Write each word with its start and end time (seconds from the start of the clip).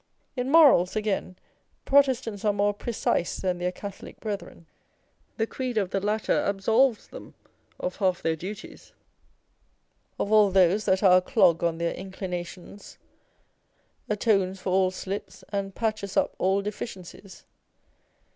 In 0.35 0.49
morals, 0.49 0.95
again, 0.95 1.35
Protestants 1.85 2.43
are 2.43 2.51
more 2.53 2.73
precise 2.73 3.37
than 3.37 3.59
their 3.59 3.71
Catholic 3.71 4.19
brethren. 4.19 4.65
The 5.37 5.45
creed 5.45 5.77
of 5.77 5.91
the 5.91 5.99
latter 5.99 6.39
absolves 6.43 7.09
them 7.09 7.35
of 7.79 7.97
half 7.97 8.23
their 8.23 8.35
duties, 8.35 8.93
of 10.19 10.31
all 10.31 10.49
those 10.49 10.85
Hot 10.87 10.93
and 10.93 11.01
Cold. 11.01 11.03
249 11.03 11.09
that 11.11 11.13
are 11.13 11.17
a 11.19 11.21
clog 11.61 11.63
on 11.63 11.77
their 11.77 11.93
inclinations, 11.93 12.97
atones 14.09 14.59
for 14.59 14.71
all 14.71 14.89
slips, 14.89 15.43
and 15.49 15.75
patches 15.75 16.17
up 16.17 16.33
all 16.39 16.63
deficiencies. 16.63 17.45